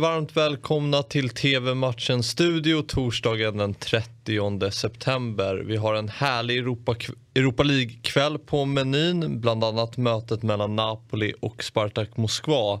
[0.00, 5.54] Varmt välkomna till TV-matchen Studio torsdagen den 30 september.
[5.54, 6.96] Vi har en härlig Europa,
[7.34, 12.80] Europa League-kväll på menyn, bland annat mötet mellan Napoli och Spartak Moskva.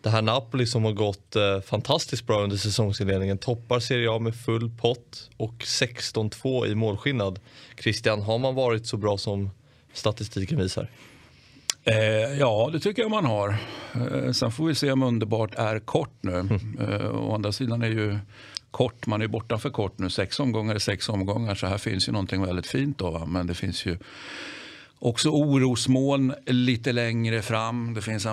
[0.00, 4.34] Det här Napoli som har gått eh, fantastiskt bra under säsongsinledningen toppar Serie A med
[4.36, 7.40] full pott och 16-2 i målskillnad.
[7.82, 9.50] Christian, har man varit så bra som
[9.92, 10.88] statistiken visar?
[11.84, 13.56] Eh, ja, det tycker jag man har.
[13.94, 16.34] Eh, sen får vi se om underbart är kort nu.
[16.34, 16.78] Mm.
[16.80, 18.18] Eh, å andra sidan är ju
[18.70, 20.10] kort, man är borta för kort nu.
[20.10, 22.98] Sex omgångar är sex omgångar, så här finns ju någonting väldigt fint.
[22.98, 23.98] Då, Men det finns ju
[24.98, 27.94] också orosmoln lite längre fram.
[27.94, 28.32] Det finns eh,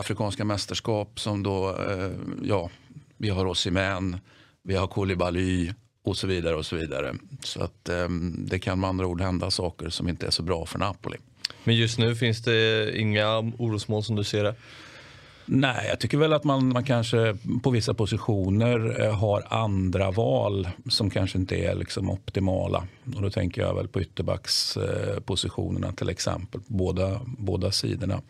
[0.00, 2.10] afrikanska mästerskap som då, eh,
[2.42, 2.70] ja,
[3.16, 4.16] vi har Osimhen,
[4.62, 5.72] vi har Koulibaly
[6.02, 6.54] och så vidare.
[6.54, 7.14] och Så vidare.
[7.42, 8.08] Så att eh,
[8.38, 11.16] det kan med andra ord hända saker som inte är så bra för Napoli.
[11.64, 14.54] Men just nu finns det inga orosmoln som du ser det?
[15.50, 20.68] Nej, jag tycker väl att man, man kanske på vissa positioner eh, har andra val
[20.88, 22.86] som kanske inte är liksom optimala.
[23.14, 28.22] Och då tänker jag väl på ytterbackspositionerna till exempel, på båda, båda sidorna.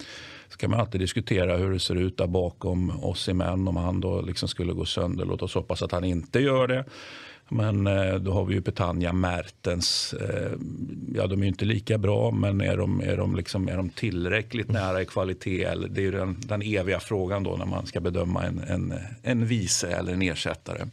[0.49, 3.77] Så kan man alltid diskutera hur det ser ut där bakom oss i män om
[3.77, 5.25] han då liksom skulle gå sönder.
[5.25, 6.85] Låt oss hoppas att han inte gör det.
[7.49, 10.15] Men eh, då har vi ju Petagna, Mertens.
[10.15, 10.53] Eh,
[11.15, 13.91] ja, de är ju inte lika bra, men är de, är de, liksom, är de
[13.91, 15.65] tillräckligt nära i kvalitet?
[15.65, 18.95] Eller, det är ju den, den eviga frågan då när man ska bedöma en, en,
[19.23, 20.87] en vice eller en ersättare.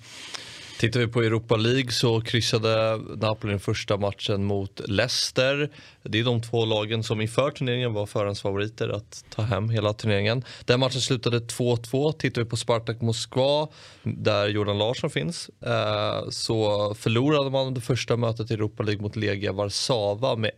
[0.80, 5.70] Tittar vi på Europa League så kryssade Napoli den första matchen mot Leicester.
[6.04, 10.44] Det är de två lagen som inför turneringen var förhandsfavoriter att ta hem hela turneringen.
[10.66, 12.12] Den matchen slutade 2-2.
[12.12, 13.68] Tittar vi på Spartak Moskva
[14.04, 19.16] där Jordan Larsson finns eh, så förlorade man det första mötet i Europa League mot
[19.16, 20.52] Legia Warszawa med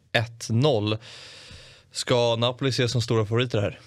[0.50, 0.98] 1-0.
[1.92, 3.80] Ska Napoli ses som stora favoriter här?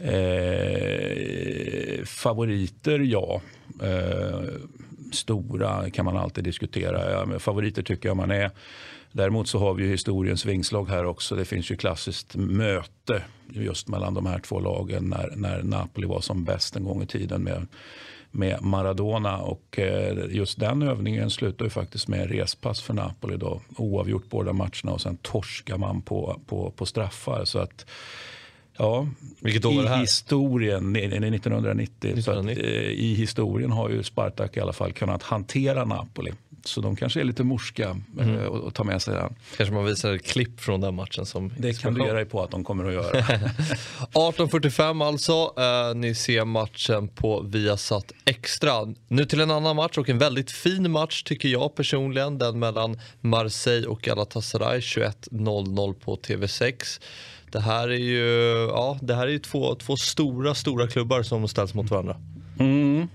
[0.00, 3.40] Eh, favoriter, ja.
[3.82, 4.40] Eh,
[5.12, 7.10] stora kan man alltid diskutera.
[7.10, 8.50] Ja, favoriter tycker jag man är.
[9.12, 11.36] Däremot så har vi historiens vingslag här också.
[11.36, 16.20] Det finns ju klassiskt möte just mellan de här två lagen när, när Napoli var
[16.20, 17.66] som bäst en gång i tiden med,
[18.30, 19.38] med Maradona.
[19.38, 23.36] Och eh, just den övningen slutar ju faktiskt med respass för Napoli.
[23.36, 23.60] Då.
[23.76, 27.44] Oavgjort båda matcherna och sen torskar man på, på, på straffar.
[27.44, 27.86] Så att
[28.78, 29.08] Ja,
[29.40, 29.98] Vilket år var det här?
[29.98, 32.10] I historien, 1990.
[32.10, 32.22] 1990.
[32.22, 36.32] Så att, eh, I historien har ju Spartak i alla fall kunnat hantera Napoli.
[36.64, 38.38] Så de kanske är lite morska mm.
[38.38, 39.34] eh, och, och ta med sig den.
[39.56, 42.50] Kanske man visar ett klipp från den matchen som Det kan du göra på att
[42.50, 43.12] de kommer att göra.
[44.12, 45.54] 18.45 alltså.
[45.56, 48.94] Eh, ni ser matchen på Viasat Extra.
[49.08, 52.38] Nu till en annan match och en väldigt fin match tycker jag personligen.
[52.38, 57.00] Den mellan Marseille och Galatasaray 21.00 på TV6.
[57.52, 61.74] Det här är ju, ja, det här är två, två stora, stora klubbar som ställs
[61.74, 62.16] mot varandra.
[62.58, 63.08] Mm.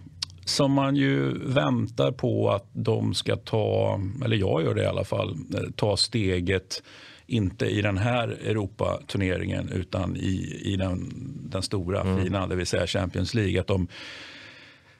[0.45, 5.03] Som man ju väntar på att de ska ta, eller jag gör det i alla
[5.03, 5.37] fall,
[5.75, 6.83] ta steget
[7.27, 11.11] inte i den här Europaturneringen utan i, i den,
[11.49, 12.23] den stora mm.
[12.23, 13.61] fina, det vill säga Champions League.
[13.61, 13.87] Att de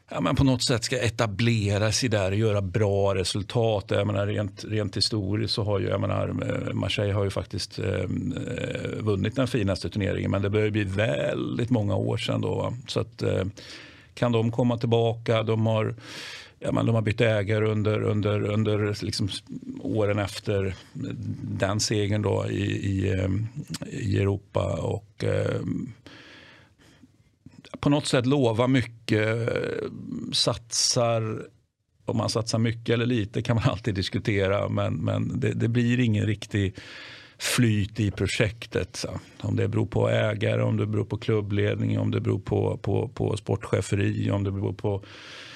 [0.10, 3.86] ja, men på något sätt ska etablera sig där och göra bra resultat.
[3.88, 7.80] Jag menar, rent, rent historiskt så har ju, jag menar, eh, Marseille har ju faktiskt
[7.80, 8.06] eh,
[9.00, 12.42] vunnit den finaste turneringen men det börjar bli väldigt många år sedan.
[12.42, 13.44] Då, Så att, eh,
[14.14, 15.44] kan de komma tillbaka?
[15.44, 15.96] De har,
[16.60, 19.30] ja, men de har bytt ägare under, under, under liksom
[19.82, 20.76] åren efter
[21.42, 23.30] den segern då i, i, eh,
[23.90, 24.74] i Europa.
[24.82, 25.62] och eh,
[27.84, 29.50] på något sätt lovar mycket,
[30.34, 31.48] satsar
[32.06, 36.00] om man satsar mycket eller lite kan man alltid diskutera men, men det, det blir
[36.00, 36.76] ingen riktig
[37.38, 38.96] flyt i projektet.
[38.96, 39.20] Så.
[39.42, 43.08] Om det beror på ägare, om det beror på klubbledning, om det beror på, på,
[43.08, 45.04] på sportcheferi, om det beror på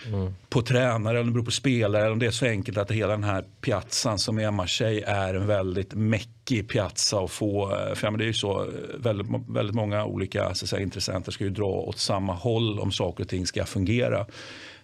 [0.07, 0.33] mm.
[0.49, 2.01] på tränare, eller det beror på spelare.
[2.01, 5.33] Eller om det är så enkelt att hela den här piazzan som är Marseille är
[5.33, 7.69] en väldigt mäckig piazza att få.
[7.95, 8.67] För det är ju så,
[8.97, 13.23] väldigt, väldigt många olika så säga, intressenter ska ju dra åt samma håll om saker
[13.23, 14.25] och ting ska fungera.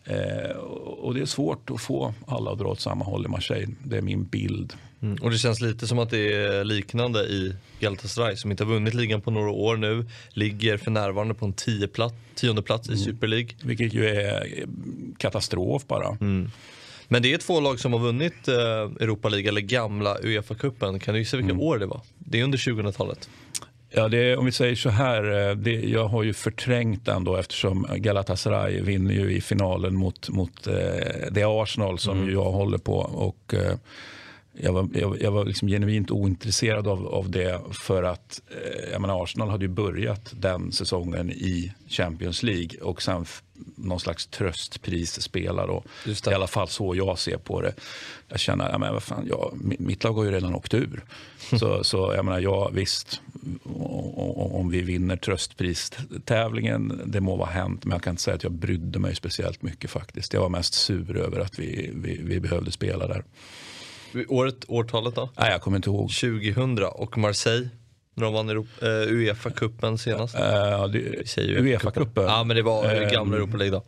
[0.06, 0.58] Eh,
[1.02, 3.74] och det är svårt att få alla att dra åt samma håll i Marseille.
[3.84, 4.74] Det är min bild.
[5.04, 5.18] Mm.
[5.22, 8.94] Och det känns lite som att det är liknande i Galatasaray som inte har vunnit
[8.94, 10.06] ligan på några år nu.
[10.30, 13.00] Ligger för närvarande på en tio plats, tionde plats mm.
[13.00, 13.50] i Super League.
[13.64, 14.66] Vilket ju är
[15.18, 16.08] katastrof bara.
[16.08, 16.52] Mm.
[17.08, 21.00] Men det är två lag som har vunnit eh, Europa League eller gamla Uefa-cupen.
[21.00, 21.62] Kan du gissa vilka mm.
[21.62, 22.02] år det var?
[22.18, 23.30] Det är under 2000-talet.
[23.96, 27.36] Ja, det, om vi säger så här, eh, det, jag har ju förträngt den då
[27.36, 30.74] eftersom Galatasaray vinner ju i finalen mot, mot eh,
[31.32, 32.34] det Arsenal som mm.
[32.34, 32.98] jag håller på.
[32.98, 33.76] Och, eh,
[34.54, 39.02] jag var, jag, jag var liksom genuint ointresserad av, av det för att eh, jag
[39.02, 43.26] menar, Arsenal hade ju börjat den säsongen i Champions League och sen
[43.76, 45.72] någon slags tröstprisspelare.
[45.72, 47.74] Och I alla fall så jag ser på det.
[48.28, 51.04] Jag känner, ja, men vad fan, jag, mitt lag har ju redan åkt ur.
[51.60, 53.22] så, så jag menar, ja, visst,
[54.54, 57.86] om vi vinner tröstpristävlingen, det må vara hänt.
[57.86, 60.34] Men jag kan inte säga att jag brydde mig speciellt mycket faktiskt.
[60.34, 63.24] Jag var mest sur över att vi, vi, vi behövde spela där.
[64.28, 65.30] Året, årtalet då?
[65.38, 66.12] Nej, jag kommer inte ihåg.
[66.12, 67.70] 2000 och Marseille?
[68.16, 70.36] När de vann uh, Uefa-cupen senast?
[70.36, 70.42] Uh,
[71.62, 72.24] Uefa-cupen?
[72.24, 73.86] Ja, men det var uh, gamla Europa League då.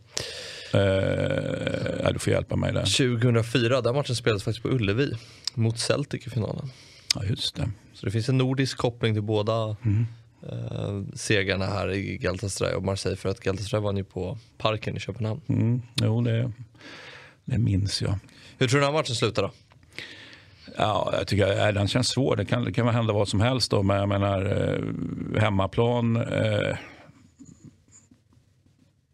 [0.78, 2.80] Uh, du får hjälpa mig där.
[2.80, 5.12] 2004, den matchen spelades faktiskt på Ullevi
[5.54, 6.70] mot Celtic i finalen.
[7.14, 7.70] Ja, just det.
[7.94, 10.06] Så det finns en nordisk koppling till båda mm.
[10.52, 15.00] uh, segrarna här i Galatasaray och Marseille för att Galatasaray vann ju på Parken i
[15.00, 15.40] Köpenhamn.
[15.48, 15.82] Mm.
[16.02, 16.52] Jo, det,
[17.44, 18.18] det minns jag.
[18.58, 19.50] Hur tror du den här matchen slutar då?
[20.76, 22.36] Ja, jag tycker den känns svår.
[22.36, 23.70] Det kan, det kan hända vad som helst.
[23.70, 26.76] Då, men jag menar, eh, hemmaplan, eh,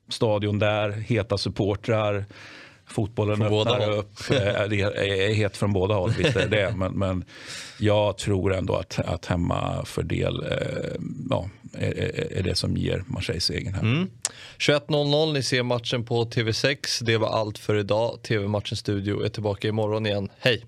[0.09, 2.25] stadion där, heta supportrar.
[2.87, 4.31] Fotbollen från öppnar upp.
[4.31, 6.75] Eh, det är het från båda håll, visst är det.
[6.76, 7.25] Men, men
[7.79, 11.00] jag tror ändå att, att hemmafördel eh,
[11.31, 13.75] ja, är, är, det som ger Marseille segern.
[13.75, 14.11] Mm.
[14.58, 17.05] 21.00, ni ser matchen på TV6.
[17.05, 18.23] Det var allt för idag.
[18.23, 20.29] TV-matchen Studio är tillbaka imorgon igen.
[20.38, 20.65] Hej!